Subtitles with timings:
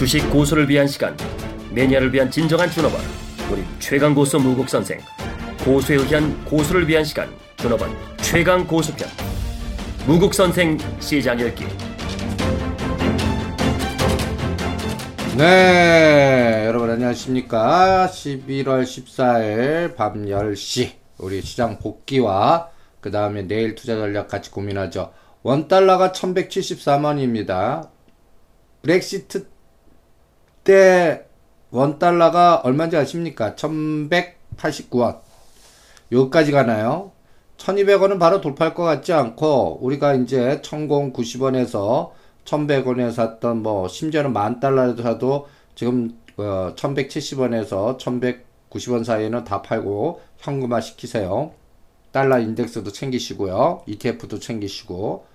[0.00, 1.14] 주식 고수를 위한 시간
[1.74, 3.02] 매니아를 위한 진정한 준업원
[3.52, 4.98] 우리 최강 고수 무국 선생
[5.62, 9.06] 고수에 의한 고수를 위한 시간 준업원 최강 고수편
[10.06, 11.66] 무국 선생 시장 열기
[15.36, 18.08] 네, 여러분 안녕하십니까?
[18.10, 22.70] 11월 14일 밤 10시 우리 시장 복귀와
[23.02, 25.12] 그 다음에 내일 투자 전략 같이 고민하죠.
[25.42, 27.90] 원달러가 1174만입니다.
[28.80, 29.59] 브렉시트
[30.70, 31.26] 때
[31.72, 33.56] 원달러가 얼마인지 아십니까?
[33.56, 35.18] 1189원.
[36.12, 37.10] 여기까지 가나요?
[37.56, 42.12] 1200원은 바로 돌파할 것 같지 않고 우리가 이제 1090원에서
[42.44, 50.80] 1100원에 샀던 뭐 심지어는 만 달러라도 사도 지금 어 1170원에서 1190원 사이에는 다 팔고 현금화
[50.80, 51.52] 시키세요.
[52.12, 53.82] 달러 index도 챙기시고요.
[53.86, 55.26] ETF도 챙기시고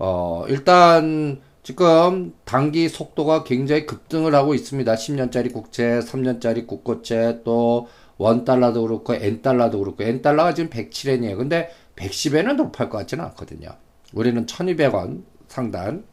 [0.00, 4.94] 어 일단 지금 단기 속도가 굉장히 급등을 하고 있습니다.
[4.94, 11.36] 10년짜리 국채, 3년짜리 국고채, 또 원달러도 그렇고, 엔달러도 그렇고, 엔달러가 지금 107엔이에요.
[11.36, 13.68] 근데 110엔은 높을 것 같지는 않거든요.
[14.12, 16.04] 우리는 1200원 상단.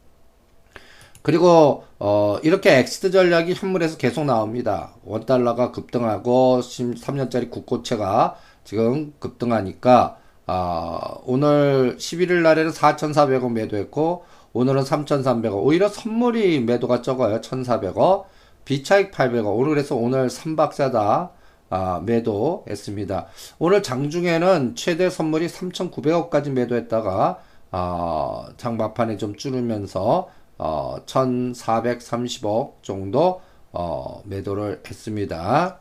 [1.22, 4.94] 그리고, 어, 이렇게 exit 전략이 현물에서 계속 나옵니다.
[5.04, 15.62] 원달러가 급등하고, 3년짜리 국고채가 지금 급등하니까, 아, 오늘 11일 날에는 4,400원 매도했고, 오늘은 3,300원.
[15.62, 17.40] 오히려 선물이 매도가 적어요.
[17.40, 18.24] 1,400원.
[18.64, 19.56] 비차익 800원.
[19.56, 21.30] 오늘 그래서 오늘 3박사다
[21.70, 23.26] 아, 매도했습니다.
[23.58, 27.38] 오늘 장중에는 최대 선물이 3,900원까지 매도했다가
[27.70, 33.40] 아, 장박판에 좀 줄으면서 어, 1,430억 정도
[33.72, 35.78] 어, 매도를 했습니다.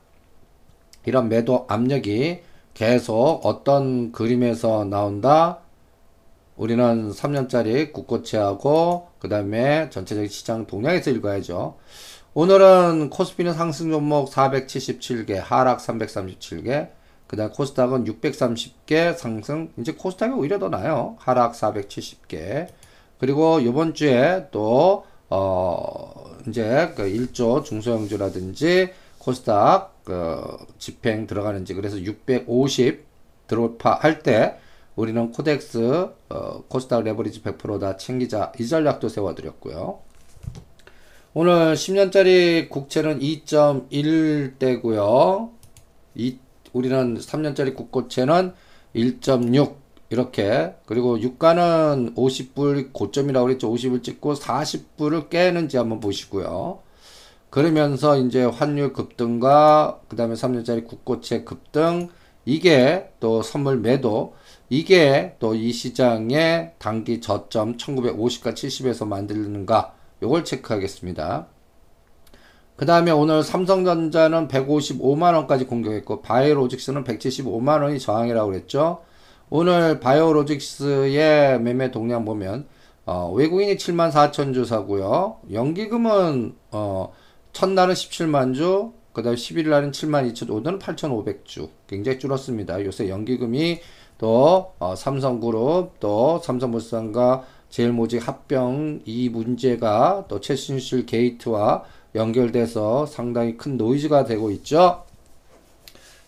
[1.06, 2.42] 이런 매도 압력이
[2.74, 5.60] 계속 어떤 그림에서 나온다?
[6.58, 11.78] 우리는 3년짜리 국고채하고 그 다음에 전체적인 시장 동향에서 읽어야죠.
[12.34, 16.90] 오늘은 코스피는 상승 종목 477개, 하락 337개,
[17.28, 21.16] 그 다음 코스닥은 630개 상승, 이제 코스닥이 오히려 더 나요.
[21.20, 22.68] 하락 470개.
[23.20, 33.06] 그리고 이번 주에 또, 어, 이제 그 1조 중소형주라든지 코스닥 그 집행 들어가는지 그래서 650
[33.48, 34.58] 드로파할 때
[34.98, 40.00] 우리는 코덱스 어, 코스닥 레버리지 100%다 챙기자 이 전략도 세워드렸고요.
[41.36, 45.52] 오늘 10년짜리 국채는 2.1대고요.
[46.16, 46.40] 이,
[46.74, 48.54] 우리는 3년짜리 국고채는
[48.96, 49.76] 1.6
[50.10, 53.72] 이렇게 그리고 유가는 50불 고점이라고 그랬죠.
[53.72, 56.80] 50을 찍고 40불을 깨는지 한번 보시고요.
[57.52, 62.10] 그러면서 이제 환율 급등과 그 다음에 3년짜리 국고채 급등
[62.46, 64.34] 이게 또 선물 매도
[64.70, 71.48] 이게 또 이 시장의 단기 저점 1950과 70에서 만들는가 요걸 체크하겠습니다.
[72.76, 79.04] 그 다음에 오늘 삼성전자는 155만원까지 공격했고 바이오로직스는 175만원이 저항이라고 그랬죠.
[79.50, 82.68] 오늘 바이오로직스의 매매 동량 보면
[83.06, 85.38] 어, 외국인이 7만 4천 주 사고요.
[85.52, 87.14] 연기금은 어,
[87.54, 91.70] 첫날은 17만 주, 그 다음에 11일 날은 7만 2천, 오늘은 8,500주.
[91.88, 92.84] 굉장히 줄었습니다.
[92.86, 93.80] 요새 연기금이
[94.18, 101.84] 또 어, 삼성그룹 또 삼성물산과 제일모직 합병 이 문제가 또 최순실 게이트와
[102.16, 105.04] 연결돼서 상당히 큰 노이즈가 되고 있죠.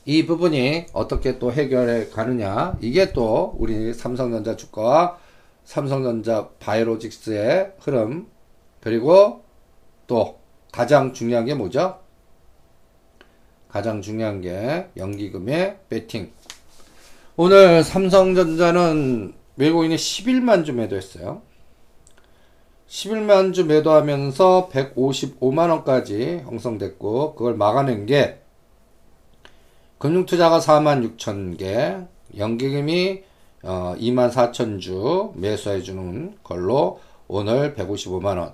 [0.06, 5.18] 이 부분이 어떻게 또 해결해 가느냐 이게 또 우리 삼성전자 주가와
[5.66, 8.28] 삼성전자 바이오로직스의 흐름
[8.82, 9.44] 그리고
[10.08, 10.40] 또
[10.72, 12.00] 가장 중요한 게 뭐죠?
[13.68, 16.32] 가장 중요한 게 연기금의 배팅
[17.42, 21.42] 오늘 삼성전자는 외국인이 11만 주 매도했어요.
[22.90, 28.42] 11만 주 매도하면서 155만원까지 형성됐고, 그걸 막아낸 게,
[30.00, 31.96] 금융투자가 4만 6천 개,
[32.38, 33.24] 연기금이
[33.64, 38.52] 어, 2만 4천 주 매수해주는 걸로 오늘 155만원.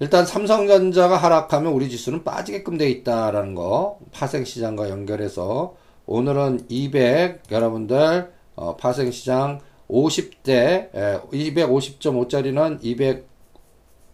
[0.00, 5.74] 일단 삼성전자가 하락하면 우리 지수는 빠지게끔 돼 있다라는 거, 파생시장과 연결해서
[6.10, 9.60] 오늘은 200 여러분들 어, 파생시장
[9.90, 10.90] 50대
[11.30, 12.78] 250.5짜리는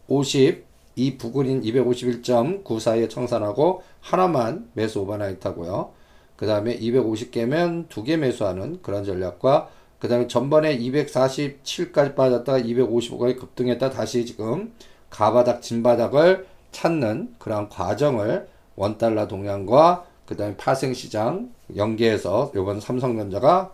[0.08, 5.92] 250 이 부근인 251.9 사이에 청산하고 하나만 매수 오버나이트 하고요.
[6.36, 9.68] 그 다음에 250개면 두 개 매수하는 그런 전략과
[10.00, 14.72] 그 다음에 전번에 247까지 빠졌다가 255까지 급등했다 다시 지금
[15.10, 23.72] 가바닥 진바닥을 찾는 그런 과정을 원달러 동향과 그 다음에 파생시장 연계해서 이번 삼성전자가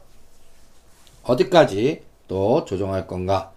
[1.25, 3.53] 어디까지 또 조정할 건가.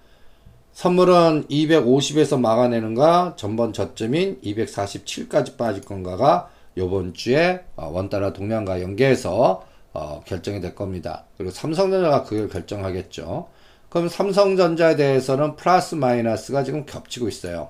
[0.74, 9.64] 선물은 250에서 막아내는가 전번 저점인 247까지 빠질 건가가 요번 주에 어, 원달러 동량과 연계해서
[9.94, 11.26] 어, 결정이 될 겁니다.
[11.38, 13.48] 그리고 삼성전자가 그걸 결정하겠죠.
[13.90, 17.70] 그럼 삼성전자에 대해서는 플러스 마이너스가 지금 겹치고 있어요.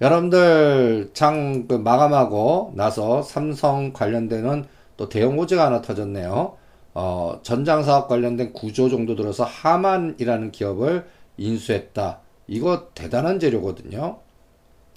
[0.00, 4.64] 여러분들 장 그 마감하고 나서 삼성 관련되는
[5.00, 6.58] 또 대형 호재가 하나 터졌네요.
[6.92, 11.06] 어, 전장 사업 관련된 구조 정도 들어서 하만이라는 기업을
[11.38, 12.20] 인수했다.
[12.48, 14.18] 이거 대단한 재료거든요.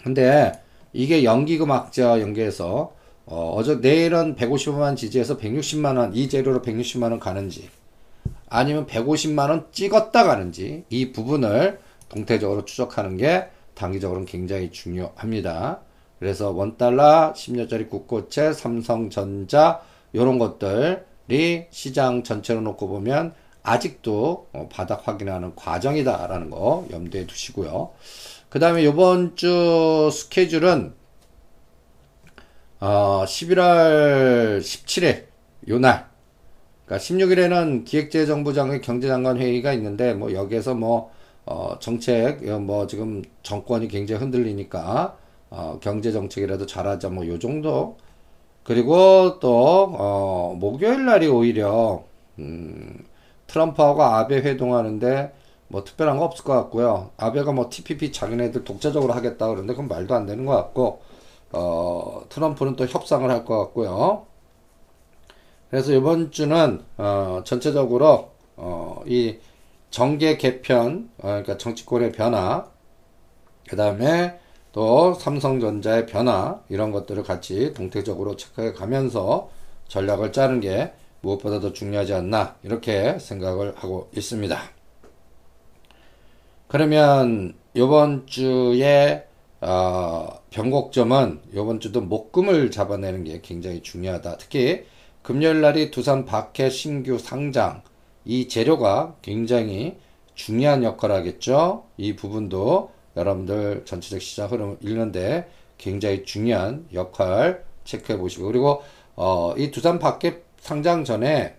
[0.04, 0.52] 근데
[0.92, 2.92] 이게 연기금 악재와 연계해서
[3.26, 7.70] 어, 어제 내일은 150만 지지해서 160만 원 이 재료로 160만 원 가는지
[8.50, 11.80] 아니면 150만 원 찍었다 가는지 이 부분을
[12.10, 15.80] 동태적으로 추적하는 게 단기적으로는 굉장히 중요합니다.
[16.20, 19.82] 그래서 원달러 10년짜리 국고채 삼성전자
[20.14, 23.34] 이런 것들이 시장 전체로 놓고 보면
[23.64, 27.92] 아직도 어, 바닥 확인하는 과정이다라는 거 염두에 두시고요.
[28.50, 30.94] 그 다음에 이번 주 스케줄은
[32.80, 35.26] 어, 11월 17일
[35.70, 36.10] 요날
[36.86, 41.12] 그러니까 16일에는 기획재정부장의 경제장관 회의가 있는데 뭐 여기에서 뭐
[41.46, 45.18] 어, 정책 어, 뭐 지금 정권이 굉장히 흔들리니까
[45.50, 47.98] 어, 경제 정책이라도 잘하자 뭐 요 정도
[48.64, 52.04] 그리고 또 어, 목요일 날이 오히려
[52.40, 53.06] 음,
[53.48, 55.34] 트럼프하고 아베 회동하는데
[55.68, 57.12] 뭐 특별한 거 없을 것 같고요.
[57.18, 61.02] 아베가 뭐 TPP 자기네들 독자적으로 하겠다 그러는데 그건 말도 안 되는 것 같고
[61.54, 64.26] 어, 트럼프는 또 협상을 할 것 같고요.
[65.70, 69.38] 그래서 이번 주는 어, 전체적으로 어, 이
[69.90, 72.68] 정계 개편, 어, 그러니까 정치권의 변화,
[73.70, 74.40] 그 다음에
[74.74, 79.50] 또 삼성전자의 변화 이런 것들을 같이 동태적으로 체크해 가면서
[79.88, 80.92] 전략을 짜는 게
[81.22, 84.60] 무엇보다 도 중요하지 않나 이렇게 생각을 하고 있습니다.
[86.68, 89.26] 그러면 이번 주에
[89.62, 94.38] 어, 변곡점은 이번 주도 목금을 잡아내는 게 굉장히 중요하다.
[94.38, 94.86] 특히
[95.22, 97.84] 금요일 날이 두산 박해 신규 상장
[98.26, 99.98] 이 재료가 굉장히
[100.34, 101.86] 중요한 역할을 하겠죠.
[101.98, 108.82] 이 부분도 여러분들 전체적 시장 흐름 읽는데 굉장히 중요한 역할 체크해 보시고 그리고
[109.16, 111.58] 어, 이 두산 박해 상장 전에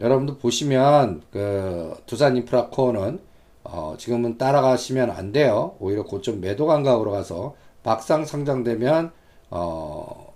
[0.00, 3.20] 여러분들 보시면 그 두산 인프라 코어는
[3.64, 5.76] 어, 지금은 따라가시면 안 돼요.
[5.78, 9.12] 오히려 고점 매도 감각으로 가서 막상 상장되면
[9.50, 10.32] 어,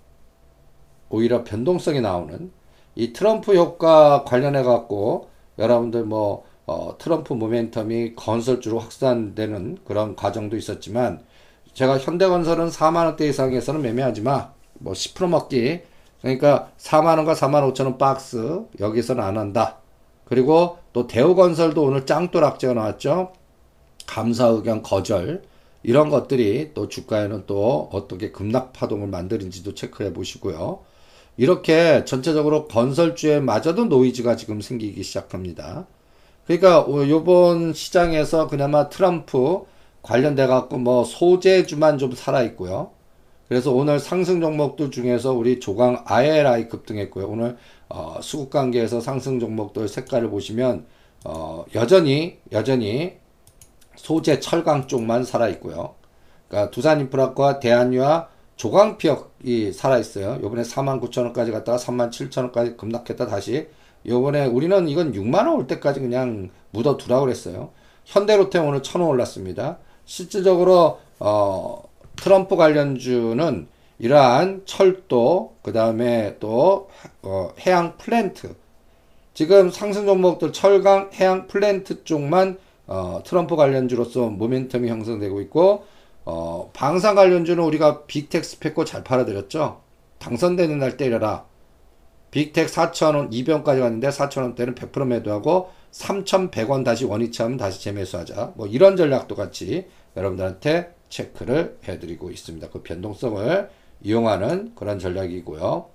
[1.09, 2.51] 오히려 변동성이 나오는
[2.95, 11.23] 이 트럼프 효과 관련해 갖고 여러분들 뭐 어, 트럼프 모멘텀이 건설주로 확산되는 그런 과정도 있었지만
[11.73, 14.53] 제가 현대건설은 4만 원대 이상에서는 매매하지 마.
[14.79, 15.81] 뭐 10% 먹기.
[16.21, 19.77] 그러니까 4만 원과 4만 5천 원 박스 여기서는 안 한다.
[20.23, 22.05] 그리고 또 대우건설도 오늘
[22.45, 23.33] 악재가 나왔죠.
[24.07, 25.43] 감사 의견 거절
[25.83, 30.79] 이런 것들이 또 주가에는 또 어떻게 급락 파동을 만드는지도 체크해 보시고요.
[31.37, 35.85] 이렇게 전체적으로 건설주에 마저도 노이즈가 지금 생기기 시작합니다.
[36.47, 39.65] 그러니까 요번 시장에서 그나마 트럼프
[40.03, 42.91] 관련돼 갖고 뭐 소재주만 좀 살아 있고요.
[43.47, 47.27] 그래서 오늘 상승 종목들 중에서 우리 조강 ILI 급등했고요.
[47.27, 47.57] 오늘
[47.89, 50.85] 어, 수급 관계에서 상승 종목들 색깔을 보시면
[51.23, 53.13] 어, 여전히 여전히
[53.95, 55.95] 소재 철강 쪽만 살아 있고요.
[56.47, 60.39] 그러니까 두산인프라과 대한유와 조광피역이 살아 있어요.
[60.41, 63.67] 요번에 49,000원까지 갔다가 37,000원까지 급락했다 다시
[64.07, 67.71] 요번에 우리는 이건 6만원 올 때까지 그냥 묻어 두라고 그랬어요.
[68.05, 69.77] 현대로템 오늘 1,000원 올랐습니다.
[70.05, 71.83] 실질적으로 어,
[72.15, 73.67] 트럼프 관련주는
[73.99, 76.89] 이러한 철도, 그 다음에 또,
[77.23, 78.55] 어, 해양 플랜트.
[79.33, 82.57] 지금 상승 종목들 철강, 해양 플랜트 쪽만,
[82.87, 85.85] 어, 트럼프 관련주로서 모멘텀이 형성되고 있고,
[86.25, 89.81] 어, 방산 관련주는 우리가 빅텍 스펙고 잘 팔아드렸죠?
[90.19, 91.45] 당선되는 날 때려라.
[92.35, 98.55] 빅텍 4,000원, 2병까지 갔는데 4,000원대는 100% 매도하고 3,100원 다시 원위치하면 다시 재매수하자.
[98.55, 99.87] 뭐 이런 전략도 같이
[100.17, 102.67] 여러분들한테 체크를 해드리고 있습니다.
[102.71, 103.69] 그 변동성을
[104.03, 105.85] 이용하는 그런 전략이고요.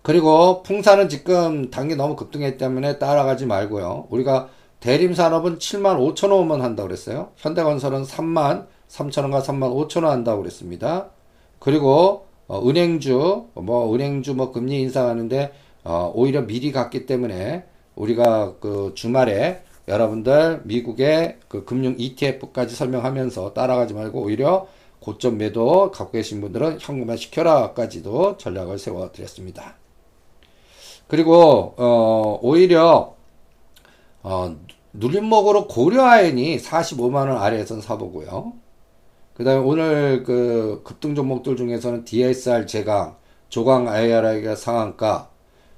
[0.00, 4.06] 그리고 풍사는 지금 단기 너무 급등했기 때문에 따라가지 말고요.
[4.08, 4.48] 우리가
[4.80, 7.32] 대림산업은 7만 5천 원만 한다고 그랬어요.
[7.36, 11.10] 현대건설은 3만 3천 원과 3만 5천 원 한다고 그랬습니다.
[11.58, 15.52] 그리고 어, 은행주 뭐 은행주 뭐 금리 인상하는데
[15.84, 17.62] 어, 오히려 미리 갔기 때문에
[17.94, 24.66] 우리가 그 주말에 여러분들 미국의 그 금융 ETF까지 설명하면서 따라가지 말고 오히려
[24.98, 29.76] 고점 매도 갖고 계신 분들은 현금화 시켜라까지도 전략을 세워 드렸습니다.
[31.06, 33.14] 그리고 어 오히려
[34.24, 34.56] 어
[34.92, 38.54] 눌림목으로 고려아연이 45만원 아래에선 사보고요.
[39.40, 43.16] 그 다음에 오늘 그 급등 종목들 중에서는 DSR 제강,
[43.48, 45.30] 조강 IRI가 상한가,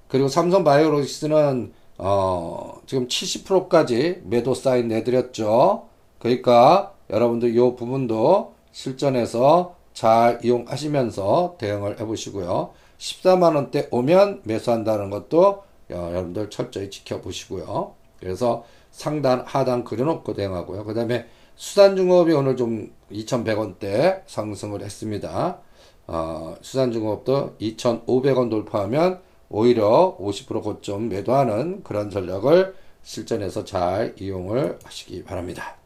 [0.09, 5.87] 그리고 삼성 바이오로직스는 어, 지금 70%까지 매도 사인 내드렸죠.
[6.19, 12.71] 그러니까 여러분들 이 부분도 실전에서 잘 이용하시면서 대응을 해보시고요.
[12.99, 17.95] 14만원대 오면 매수한다는 것도 여러분들 철저히 지켜보시고요.
[18.19, 20.85] 그래서 상단, 하단 그려놓고 대응하고요.
[20.85, 25.59] 그 다음에 수산중업이 오늘 좀 2,100원대 상승을 했습니다.
[26.07, 35.77] 어, 수산중업도 2,500원 돌파하면 오히려 50% 고점 매도하는 그런 전략을 실전에서 잘 이용을 하시기 바랍니다.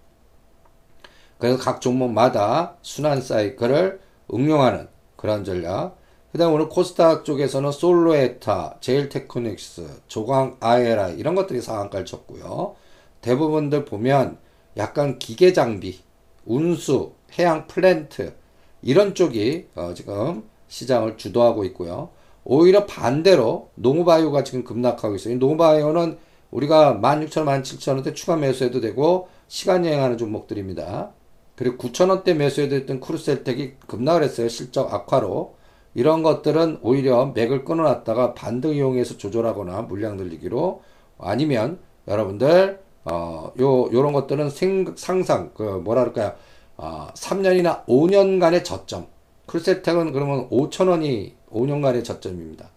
[1.39, 4.01] 그래서 각 종목마다 순환 사이클을
[4.33, 5.97] 응용하는 그런 전략.
[6.33, 12.77] 그 다음 오늘 코스닥 쪽에서는 솔로에타, 제일테크닉스, 조광 ILI 이런 것들이 상한가를 쳤고요.
[13.23, 14.39] 대부분들 보면
[14.77, 16.01] 약간 기계 장비,
[16.45, 18.35] 운수, 해양 플랜트
[18.83, 22.11] 이런 쪽이 어 지금 시장을 주도하고 있고요.
[22.45, 25.37] 오히려 반대로 농우바이오가 지금 급락하고 있어요.
[25.37, 26.19] 농우바이오는
[26.51, 31.13] 우리가 16,000원, 17,000원대 추가 매수해도 되고 시간 여행하는 종목들입니다.
[31.57, 34.49] 그리고 9,000원대 매수해도 했던 크루셀텍이 급락을 했어요.
[34.49, 35.57] 실적 악화로.
[35.95, 40.83] 이런 것들은 오히려 맥을 끊어놨다가 반등 이용해서 조절하거나 물량 늘리기로
[41.19, 46.35] 아니면 여러분들 어, 요, 요런 것들은 생, 상상, 그, 뭐라 그럴까요?
[46.77, 49.07] 어, 3년이나 5년간의 저점.
[49.47, 52.69] 크루셀텍은 그러면 5천원이 5년간의 저점입니다.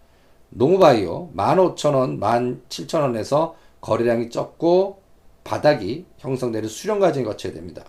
[0.51, 5.01] 농우바이오 15,000원, 17,000원에서 거래량이 적고
[5.43, 7.85] 바닥이 형성되는 수렴 과정이 거쳐야 됩니다.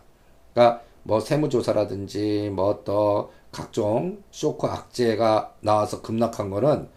[0.55, 6.89] 그러니까 뭐 세무조사라든지 뭐또 각종 쇼크 악재가 나와서 급락한 거는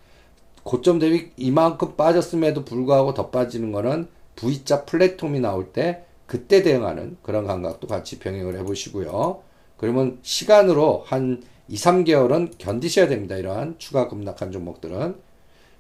[0.64, 7.46] 고점 대비 이만큼 빠졌음에도 불구하고 더 빠지는 거는 V자 플랫폼이 나올 때 그때 대응하는 그런
[7.46, 9.42] 감각도 같이 병행을 해보시고요.
[9.78, 13.36] 그러면 시간으로 한 2, 3개월은 견디셔야 됩니다.
[13.36, 15.16] 이러한 추가 급락한 종목들은.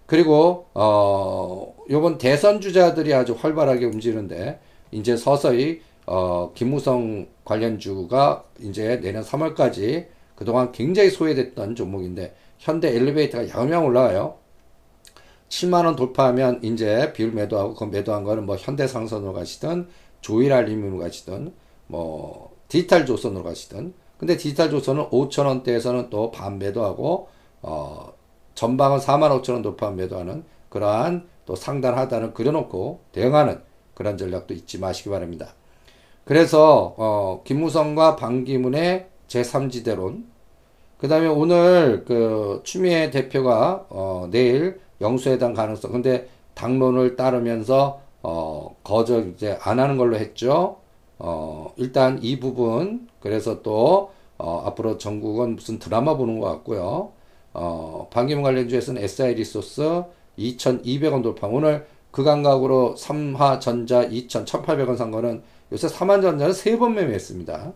[0.05, 4.59] 그리고 어 요번 대선 주자들이 아주 활발하게 움직이는데
[4.91, 13.87] 이제 서서히 어 김무성 관련주가 이제 내년 3월까지 그동안 굉장히 소외됐던 종목인데 현대 엘리베이터가 야금야금
[13.87, 14.35] 올라와요.
[15.53, 19.87] 7만원 돌파하면 이제 비율 매도하고 그 매도한 거는 뭐 현대상선으로 가시든
[20.21, 21.53] 조일알림으로 가시든
[21.87, 27.27] 뭐 디지털 조선으로 가시든 근데 디지털 조선은 5천원대에서는 또 반 매도하고
[27.61, 28.13] 어
[28.55, 33.61] 전방은 4만 5천원 돌파 매도하는 그러한 또 상단 하단을 그려놓고 대응하는
[33.93, 35.53] 그런 전략도 잊지 마시기 바랍니다.
[36.25, 40.23] 그래서 어 김무성과 반기문의 제3지대론
[40.97, 49.33] 그 다음에 오늘 그 추미애 대표가 어 내일 영수회담 가능성 근데 당론을 따르면서 어 거절
[49.35, 50.77] 이제 안 하는 걸로 했죠.
[51.19, 57.11] 어 일단 이 부분 그래서 또 어, 앞으로 전국은 무슨 드라마 보는 것 같고요.
[57.53, 60.03] 어, 반기문 관련주에서는 SI 리소스
[60.37, 61.47] 2,200원 돌파.
[61.47, 67.73] 오늘 그 감각으로 3화 전자 2,000, 1,800원 산 거는 요새 3만 전자를 세 번 매매했습니다.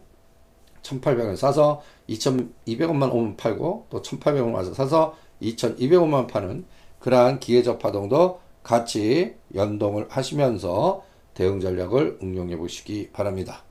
[0.82, 6.66] 1,800원 사서 2,200원만 오면 팔고 또 1,800원 와서 사서 2,200원만 파는
[7.00, 13.64] 그러한 기회적 파동도 같이 연동을 하시면서 대응 전략을 응용해 보시기 바랍니다.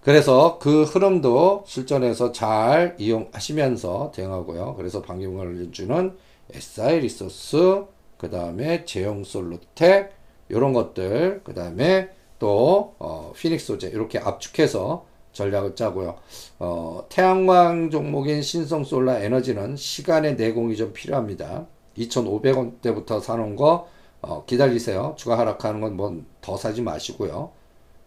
[0.00, 4.74] 그래서 그 흐름도 실전에서 잘 이용하시면서 대응하고요.
[4.76, 6.16] 그래서 방기문을 주는
[6.52, 7.84] SI 리소스,
[8.16, 10.12] 그 다음에 제형 솔루텍,
[10.48, 12.08] 이런 것들, 그 다음에
[12.38, 16.16] 또, 어, 피닉스 소재, 이렇게 압축해서 전략을 짜고요.
[16.58, 21.66] 어, 태양광 종목인 신성 솔라 에너지는 시간의 내공이 좀 필요합니다.
[21.98, 23.88] 2,500원대부터 사놓은 거,
[24.20, 25.14] 어, 기다리세요.
[25.16, 27.50] 추가 하락하는 건 뭐 더 사지 마시고요.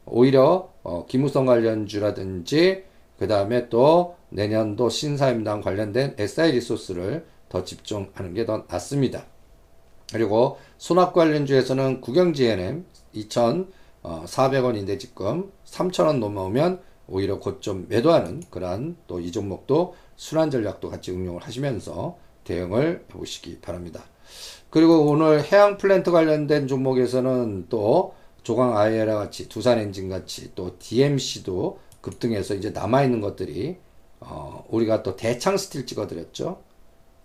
[0.05, 2.83] 오히려 어, 기무성 관련주라든지
[3.19, 9.25] 그 다음에 또 내년도 신사임당 관련된 SI 리소스를 더 집중하는 게 더 낫습니다.
[10.12, 19.31] 그리고 손학 관련주에서는 국영 GNM 2,400원인데 지금 3,000원 넘어오면 오히려 고점 매도하는 그러한 또 이
[19.31, 22.17] 종목도 순환 전략도 같이 응용을 하시면서
[22.51, 24.03] 대응을 해보시기 바랍니다.
[24.70, 31.79] 그리고 오늘 해양 플랜트 관련된 종목에서는 또 조광 ILI 같이 두산 엔진 같이 또 DMC도
[32.01, 33.77] 급등해서 이제 남아있는 것들이
[34.20, 36.62] 어, 우리가 또 대창 스틸 찍어드렸죠.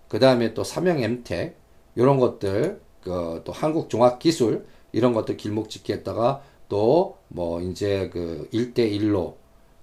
[0.09, 1.57] 그 다음에 또 삼영 엠텍
[1.95, 8.09] 이런 것들 그, 또 한국 종합 기술 이런 것들 길목 찍기 했다가 또 뭐 이제
[8.13, 9.35] 그 1대1로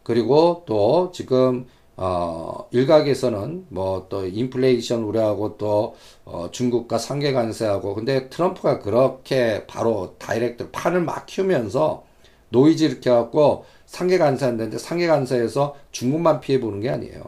[0.03, 5.95] 그리고 또 지금 어, 일각에서는 뭐 또 인플레이션 우려하고 또
[6.25, 12.03] 어, 중국과 상계 관세하고 근데 트럼프가 그렇게 바로 direct 판을 막 키우면서
[12.49, 17.23] 노이즈 이렇게 갖고 상계 관세한다는데 상계 관세에서 중국만 피해 보는 게 아니에요.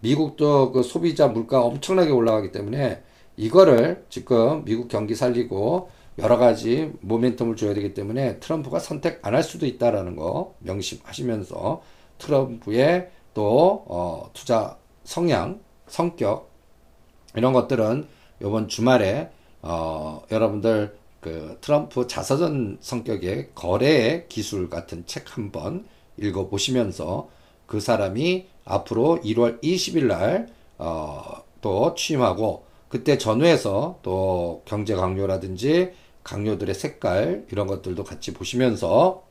[0.00, 3.02] 미국도 그 소비자 물가 엄청나게 올라가기 때문에
[3.36, 9.42] 이거를 지금 미국 경기 살리고 여러 가지 모멘텀을 줘야 되기 때문에 트럼프가 선택 안 할
[9.42, 11.82] 수도 있다라는 거 명심하시면서
[12.18, 16.50] 트럼프의 또 어, 투자 성향, 성격
[17.36, 18.08] 이런 것들은
[18.40, 19.30] 이번 주말에
[19.62, 27.28] 어, 여러분들 그 트럼프 자서전 성격의 거래의 기술 같은 책 한번 읽어 보시면서
[27.66, 31.22] 그 사람이 앞으로 1월 20일 날 어,
[31.60, 35.92] 또 취임하고 그때 전후에서 또 경제 강요라든지
[36.24, 39.22] 강요들의 색깔 이런 것들도 같이 보시면서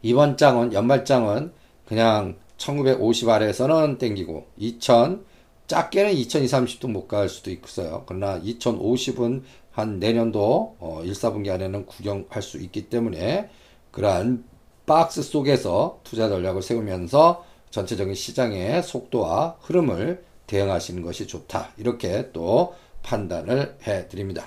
[0.00, 1.52] 이번 장은 연말 장은
[1.84, 5.24] 그냥 1950 아래에서는 땡기고 2000
[5.66, 8.04] 작게는 2230도 못 갈 수도 있어요.
[8.06, 9.42] 그러나 2050은
[9.72, 13.50] 한 내년도 어 1, 4분기 안에는 구경할 수 있기 때문에
[13.90, 14.44] 그러한
[14.86, 21.70] 박스 속에서 투자 전략을 세우면서 전체적인 시장의 속도와 흐름을 대응하시는 것이 좋다.
[21.78, 24.44] 이렇게 또 판단을 해 드립니다.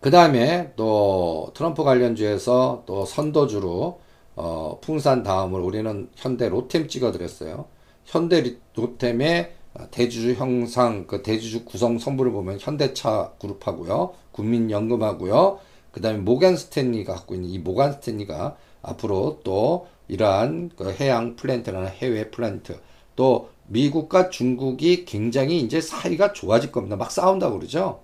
[0.00, 4.00] 그 다음에 또 트럼프 관련주에서 또 선도주로
[4.36, 7.66] 어, 풍산 다음을 우리는 현대 로템 찍어드렸어요.
[8.04, 9.52] 현대 로템의
[9.90, 15.58] 대주주 형상, 그 대주주 구성 선부를 보면 현대차 그룹하고요, 국민연금하고요,
[15.90, 21.88] 그 다음에 모간 스탠리가 갖고 있는 이 모간 스탠리가 앞으로 또 이러한 그 해양 플랜트라는
[21.88, 22.78] 해외 플랜트,
[23.16, 26.96] 또 미국과 중국이 굉장히 이제 사이가 좋아질 겁니다.
[26.96, 28.02] 막 싸운다고 그러죠.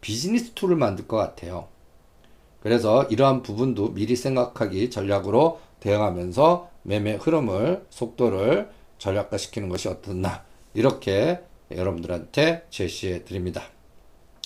[0.00, 1.68] 비즈니스 tool을 만들 것 같아요.
[2.60, 11.40] 그래서 이러한 부분도 미리 생각하기 전략으로 대응하면서 매매 흐름을 속도를 전략화시키는 것이 어떻나 이렇게
[11.70, 13.62] 여러분들한테 제시해 드립니다.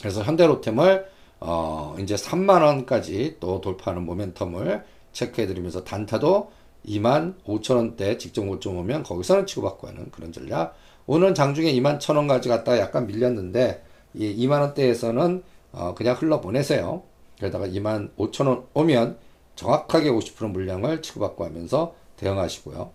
[0.00, 1.06] 그래서 현대로템을
[1.40, 4.82] 어 이제 3만 원까지 또 돌파하는 모멘텀을
[5.12, 6.50] 체크해 드리면서 단타도
[6.86, 10.74] 2만 5천 원대 직접 고점 오면 거기서는 치고받고 하는 그런 전략.
[11.06, 17.02] 오늘 장중에 2만 1천 원까지 갔다가 약간 밀렸는데 이 2만 원대에서는 어 그냥 흘러 보내세요.
[17.38, 19.18] 그러다가 2만 5천 원 오면
[19.54, 22.90] 정확하게 50% 물량을 치고받고 하면서 대응하시고요.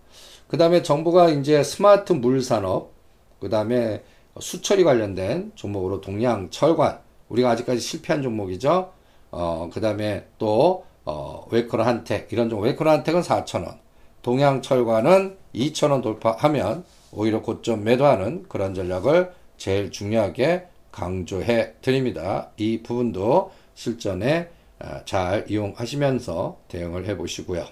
[0.48, 2.92] 그 다음에 정부가 이제 스마트 물 산업,
[3.40, 4.02] 그 다음에
[4.38, 8.92] 수처리 관련된 종목으로 동양 철관, 우리가 아직까지 실패한 종목이죠.
[9.30, 13.78] 어, 그 다음에 또, 어, 웰크론 한텍, 이런 종목, 웰크론 한텍은 4,000원,
[14.22, 22.50] 동양 철관은 2,000원 돌파하면 오히려 고점 매도하는 그런 전략을 제일 중요하게 강조해 드립니다.
[22.56, 24.55] 이 부분도 실전에 아,
[25.04, 27.66] 잘 이용하시면서 대응을 해 보시고요.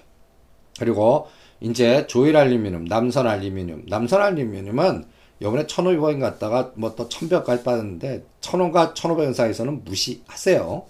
[0.79, 1.27] 그리고
[1.61, 5.05] 이제 조일 알루미늄, 남선 알루미늄, 남선 알루미늄은
[5.41, 10.85] 요번에 1,500원 갔다가 뭐 또 1,100원까지 빠졌는데 1,000원과 1,500원 사이에서는 무시하세요.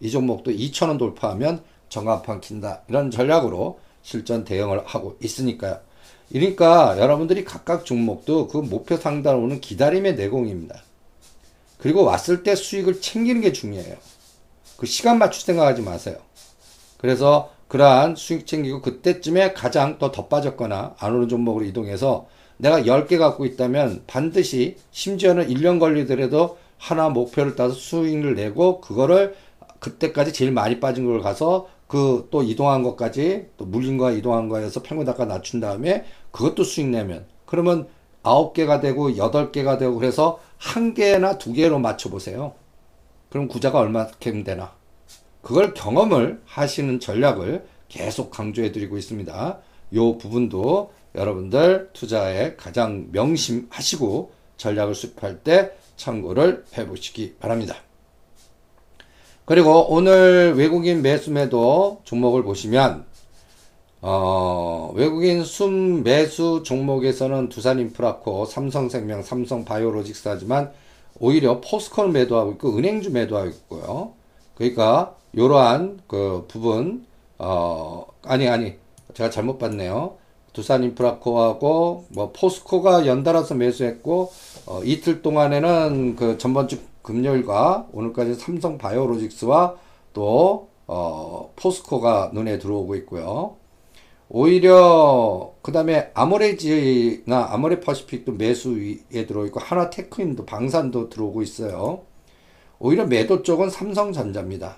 [0.00, 2.82] 이 종목도 2,000원 돌파하면 정합판 킨다.
[2.88, 5.80] 이런 전략으로 실전 대응을 하고 있으니까요.
[6.30, 10.82] 그러니까 여러분들이 각각 종목도 그 목표 상단으로는 기다림의 내공입니다.
[11.78, 13.96] 그리고 왔을 때 수익을 챙기는 게 중요해요.
[14.76, 16.16] 그 시간 맞출 생각하지 마세요.
[16.98, 22.26] 그래서 그러한 수익 챙기고 그때쯤에 가장 더더 빠졌거나 안 오는 종목으로 이동해서
[22.58, 29.34] 내가 10개 갖고 있다면 반드시 심지어는 1년 걸리더라도 하나 목표를 따서 수익을 내고 그거를
[29.80, 34.82] 그때까지 제일 많이 빠진 걸 가서 그 또 이동한 것까지 또 물린 거 이동한 거에서
[34.82, 37.88] 평균 단가 낮춘 다음에 그것도 수익 내면 그러면
[38.22, 42.54] 9개가 되고 8개가 되고 그래서 한 개나 두 개로 맞춰 보세요.
[43.36, 44.72] 그럼 구자가 얼마큼 되나?
[45.42, 49.58] 그걸 경험을 하시는 전략을 계속 강조해 드리고 있습니다.
[49.92, 57.76] 요 부분도 여러분들 투자에 가장 명심하시고 전략을 수립할 때 참고를 해 보시기 바랍니다.
[59.44, 63.04] 그리고 오늘 외국인 매수 매도 종목을 보시면
[64.00, 70.72] 어, 외국인 순 매수 종목에서는 두산인프라코, 삼성생명, 삼성바이오로직스 하지만
[71.18, 74.12] 오히려 포스코를 매도하고 있고 은행주 매도하고 있고요.
[74.54, 77.06] 그러니까 이러한 그 부분
[77.38, 78.74] 어 아니 아니
[79.14, 80.16] 제가 잘못 봤네요.
[80.52, 84.32] 두산 인프라코하고 뭐 포스코가 연달아서 매수했고
[84.64, 89.74] 어, 이틀 동안에는 그 전번주 금요일과 오늘까지 삼성 바이오로직스와
[90.14, 93.56] 또 어, 포스코가 눈에 들어오고 있고요.
[94.28, 102.02] 오히려 그 다음에 아모레지나 아모레 퍼시픽도 매수에 들어있고 하나테크임도 방산도 들어오고 있어요.
[102.78, 104.76] 오히려 매도 쪽은 삼성전자입니다.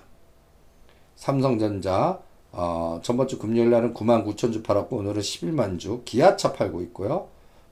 [1.15, 2.19] 삼성전자
[2.51, 7.27] 어, 전번주 금요일 날은 9만 9천 주 팔았고 오늘은 11만 주 기아차 팔고 있고요.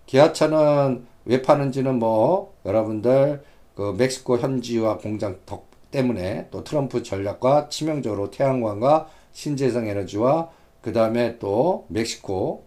[0.05, 3.43] 기아차는 왜 파는지는 뭐 여러분들
[3.75, 10.49] 그 멕시코 현지화 공장 덕 때문에 또 트럼프 전략과 치명적으로 태양광과 신재생 에너지와
[10.87, 12.63] 그 다음에 또 멕시코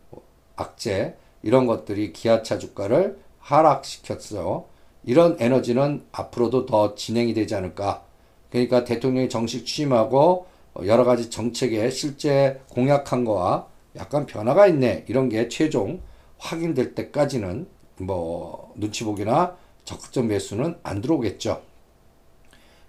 [0.54, 4.66] 악재 이런 것들이 기아차 주가를 하락시켰어요.
[5.04, 8.04] 이런 에너지는 앞으로도 더 진행이 되지 않을까.
[8.50, 10.44] 그러니까 대통령이 정식 취임하고
[10.84, 15.06] 여러 가지 정책에 실제 공약한 거와 약간 변화가 있네.
[15.08, 16.02] 이런 게 최종
[16.36, 17.68] 확인될 때까지는
[18.00, 19.56] 뭐 눈치 보기나
[19.86, 21.62] 적극적 매수는 안 들어오겠죠.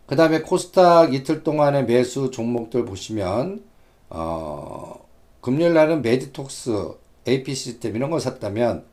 [0.08, 3.63] 그 다음에 코스닥 이틀 동안의 매수 종목들 보시면
[4.10, 5.01] 어,
[5.41, 6.93] 금요일 날은 메디톡스,
[7.27, 8.86] AP 시스템 이런 걸 샀다면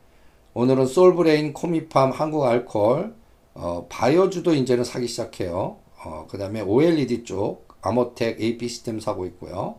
[0.55, 3.13] 오늘은 솔브레인, 코미팜, 한국알콜,
[3.53, 5.77] 어, 바이오주도 이제는 사기 시작해요.
[6.03, 9.75] 어, 그 다음에 OLED 쪽, 아모텍, AP 시스템 사고 있고요.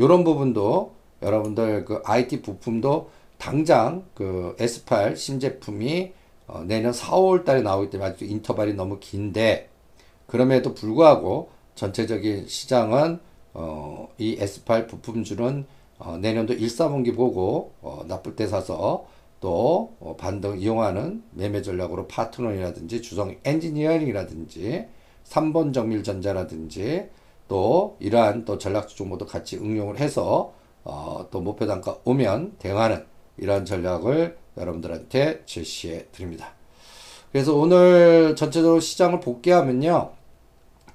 [0.00, 6.12] 요런 부분도 여러분들 그 IT 부품도 당장 그 S8 신제품이
[6.48, 9.68] 어, 내년 4, 5월 달에 나오기 때문에 아직도 인터벌이 너무 긴데
[10.26, 13.20] 그럼에도 불구하고 전체적인 시장은
[13.54, 15.66] 어, 이 S8 부품주는
[16.00, 19.06] 어, 내년도 1, 4분기 보고 어, 나쁠 때 사서
[19.40, 24.86] 또 어, 반등 이용하는 매매 전략으로 파트론이라든지 주성 엔지니어링이라든지
[25.24, 27.08] 삼본정밀전자라든지
[27.48, 33.04] 또 이러한 또 전략주 종목도 같이 응용을 해서 어, 또 목표 단가 오면 대응하는
[33.36, 36.54] 이러한 전략을 여러분들한테 제시해 드립니다.
[37.30, 40.12] 그래서 오늘 전체적으로 시장을 복기하면요.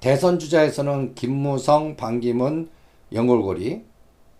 [0.00, 2.68] 대선 주자에서는 김무성, 반기문,
[3.12, 3.84] 연결고리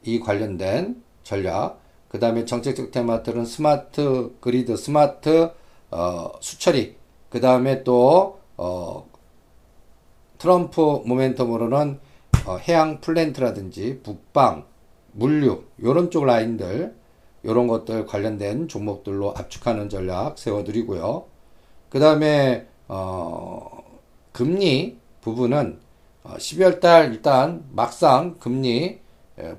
[0.07, 5.51] 이 관련된 전략, 그 다음에 정책적 테마들은 smart grid, smart
[5.91, 6.97] 어, 수처리,
[7.29, 9.09] 그 다음에 또 어,
[10.39, 11.99] 트럼프 모멘텀으로는
[12.47, 14.65] 어, 해양 플랜트라든지 북방,
[15.13, 16.95] 물류 요런 쪽 라인들
[17.45, 21.25] 요런 것들 관련된 종목들로 압축하는 전략 세워드리고요.
[21.89, 23.85] 그 다음에 어,
[24.33, 25.81] 금리 부분은
[26.25, 29.01] 12월 어, 달 일단 막상 금리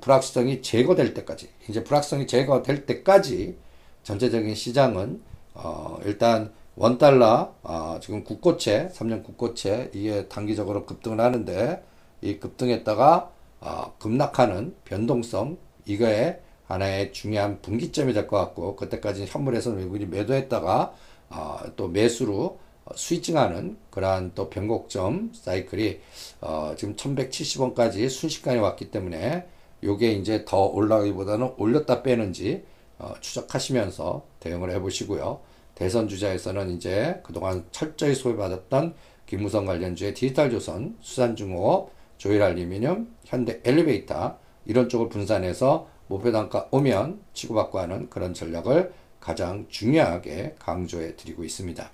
[0.00, 3.56] 불확실성이 제거될 때까지 이제 불확실성이 제거될 때까지
[4.02, 5.22] 전체적인 시장은
[5.54, 11.82] 어 일단 원 달러 어 지금 국고채 3년 국고채 이게 단기적으로 급등을 하는데
[12.22, 20.06] 이 급등했다가 어 급락하는 변동성 이거에 하나의 중요한 분기점이 될 것 같고 그때까지 현물에서 외국인이
[20.06, 20.94] 매도했다가
[21.30, 22.58] 어 또 매수로
[22.96, 26.00] 스위칭하는 그러한 또 변곡점 사이클이
[26.40, 29.46] 어 지금 1170원까지 순식간에 왔기 때문에
[29.82, 32.64] 요게 이제 더 올라가기보다는 올렸다 빼는지
[32.98, 35.40] 어, 추적하시면서 대응을 해보시고요.
[35.74, 38.94] 대선 주자에서는 이제 그동안 철저히 소외받았던
[39.26, 48.10] 김무성 관련주의 디지털조선, 수산중공업, 조일알루미늄, 현대 엘리베이터 이런 쪽을 분산해서 목표 단가 오면 치고받고 하는
[48.10, 51.90] 그런 전략을 가장 중요하게 강조해 드리고 있습니다.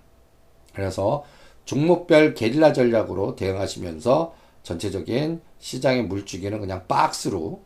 [0.72, 1.24] 그래서
[1.64, 7.62] 종목별 게릴라 전략으로 대응하시면서 전체적인 시장의 물주기는 그냥 박스로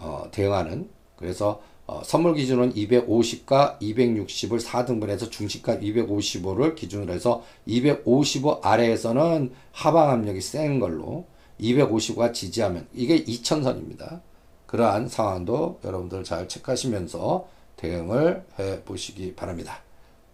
[0.00, 9.52] 어, 대응하는 그래서 어, 선물 기준은 250과 260을 4등분해서 중시가 255를 기준으로 해서 255 아래에서는
[9.72, 11.26] 하방 압력이 센 걸로
[11.60, 14.20] 255가 지지하면 이게 2천선입니다.
[14.66, 19.82] 그러한 상황도 여러분들 잘 체크하시면서 대응을 해 보시기 바랍니다.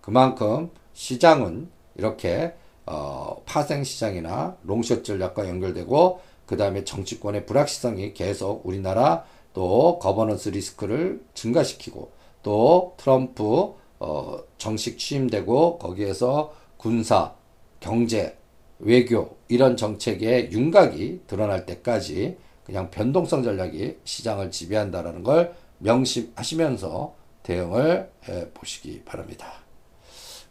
[0.02, 8.64] 그만큼 시장은 이렇게 어, 파생 시장이나 long short 전략과 연결되고 그 다음에 정치권의 불확실성이 계속
[8.66, 9.24] 우리나라
[9.57, 12.11] 또 거버넌스 리스크를 증가시키고
[12.42, 17.33] 또 트럼프 어, 정식 취임되고 거기에서 군사,
[17.81, 18.37] 경제,
[18.79, 28.51] 외교 이런 정책의 윤곽이 드러날 때까지 그냥 변동성 전략이 시장을 지배한다라는 걸 명심하시면서 대응을 해
[28.53, 29.55] 보시기 바랍니다.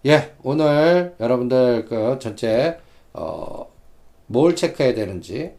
[0.08, 2.80] 예, 오늘 여러분들 그 전체
[3.13, 3.72] 어,
[4.26, 5.54] 뭘 체크해야 되는지,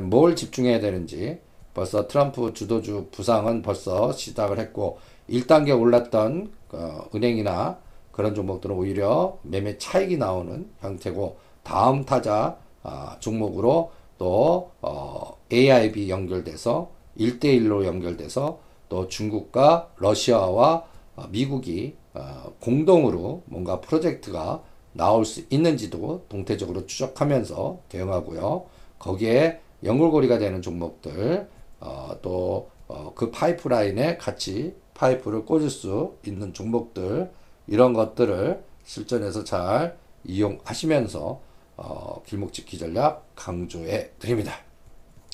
[0.00, 1.43] 뭘 집중해야 되는지
[1.74, 7.78] 벌써 트럼프 주도주 부상은 벌써 시작을 했고 1단계 올랐던 어, 은행이나
[8.12, 16.90] 그런 종목들은 오히려 매매 차익이 나오는 형태고 다음 타자 어, 종목으로 또 어, AIB 연결돼서
[17.18, 20.84] 1대1로 연결돼서 또 중국과 러시아와
[21.16, 28.66] 어, 미국이 어, 공동으로 뭔가 프로젝트가 나올 수 있는지도 동태적으로 추적하면서 대응하고요.
[29.00, 31.48] 거기에 연골고리가 되는 종목들
[31.84, 37.30] 어, 또그 어, 파이프라인에 같이 파이프를 꽂을 수 있는 종목들
[37.66, 41.40] 이런 것들을 실전에서 잘 이용하시면서
[41.76, 44.54] 어, 길목지키 전략 강조해 드립니다.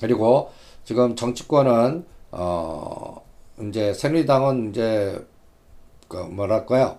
[0.00, 0.50] 그리고
[0.84, 3.22] 지금 정치권은 어
[3.60, 5.24] 이제 새누리당은 이제
[6.08, 6.98] 그 뭐랄까요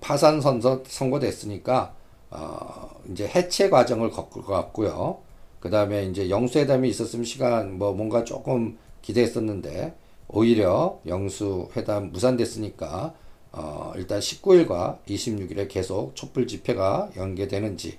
[0.00, 1.94] 파산 선서 선고됐으니까
[2.30, 5.18] 어 이제 해체 과정을 겪을 것 같고요.
[5.60, 9.94] 그 다음에 이제 영수회담이 있었으면 시간 뭐 뭔가 조금 기대했었는데
[10.28, 13.14] 오히려 영수회담 무산됐으니까
[13.52, 17.98] 어 일단 19일과 26일에 계속 촛불 집회가 연계되는지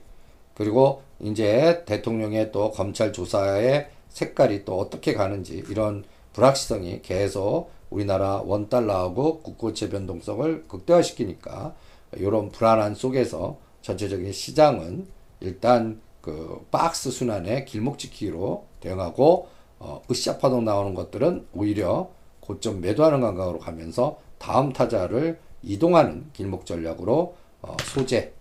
[0.56, 9.42] 그리고 이제 대통령의 또 검찰 조사의 색깔이 또 어떻게 가는지 이런 불확실성이 계속 우리나라 원달러하고
[9.42, 11.76] 국고채 변동성을 극대화시키니까
[12.14, 15.08] 이런 불안한 속에서 전체적인 시장은
[15.42, 19.48] 일단 그 박스 순환의 길목 지키기로 대응하고
[19.80, 27.36] 어, 으쌰 파동 나오는 것들은 오히려 고점 매도하는 감각으로 가면서 다음 타자를 이동하는 길목 전략으로
[27.62, 28.34] 어, 소재,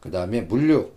[0.00, 0.90] 그 다음에 물류,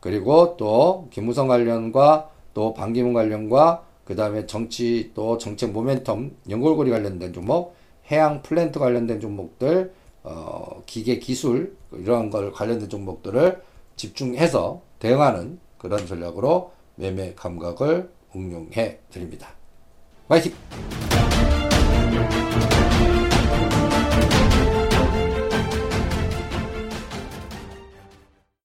[0.00, 7.32] 그리고 또 김무성 관련과 또 반기문 관련과 그 다음에 정치 또 정책 모멘텀 연골고리 관련된
[7.32, 7.74] 종목,
[8.10, 9.92] 해양 플랜트 관련된 종목들,
[10.24, 13.62] 어, 기계 기술 이러한 걸 관련된 종목들을
[13.96, 19.50] 집중해서 대응하는 그런 전략으로 매매 감각을 응용해 드립니다.
[20.28, 20.54] 화이팅!